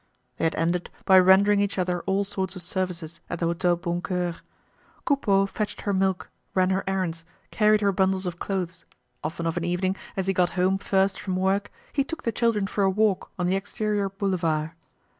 They 0.37 0.45
had 0.45 0.55
ended 0.55 0.89
by 1.05 1.19
rendering 1.19 1.59
each 1.59 1.77
other 1.77 2.01
all 2.07 2.23
sorts 2.23 2.55
of 2.55 2.63
services 2.63 3.19
at 3.29 3.37
the 3.37 3.45
Hotel 3.45 3.75
Boncoeur. 3.77 4.37
Coupeau 5.05 5.45
fetched 5.45 5.81
her 5.81 5.93
milk, 5.93 6.31
ran 6.55 6.71
her 6.71 6.83
errands, 6.87 7.23
carried 7.51 7.81
her 7.81 7.91
bundles 7.91 8.25
of 8.25 8.39
clothes; 8.39 8.83
often 9.23 9.45
of 9.45 9.57
an 9.57 9.63
evening, 9.63 9.95
as 10.17 10.25
he 10.25 10.33
got 10.33 10.53
home 10.57 10.79
first 10.79 11.19
from 11.19 11.35
work, 11.35 11.69
he 11.93 12.03
took 12.03 12.23
the 12.23 12.31
children 12.31 12.65
for 12.65 12.83
a 12.83 12.89
walk 12.89 13.29
on 13.37 13.45
the 13.45 13.55
exterior 13.55 14.09
Boulevard. 14.09 14.71